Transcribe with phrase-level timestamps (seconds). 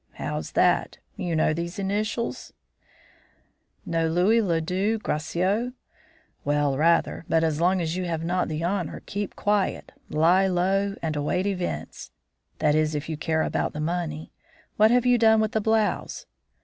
[0.13, 0.97] "How's that?
[1.15, 2.53] You know those initials?"
[3.85, 5.73] "Know Louis Le Duc Gracieux?
[6.43, 7.23] Well, rather.
[7.29, 11.45] But as long as you have not the honour, keep quiet, lie low, and await
[11.45, 12.09] events.
[12.57, 14.31] That is, if you care about the money.
[14.75, 16.25] What have you done with the blouse?"